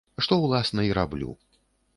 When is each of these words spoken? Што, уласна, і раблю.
Што, 0.25 0.39
уласна, 0.45 0.87
і 0.89 0.97
раблю. 0.99 1.31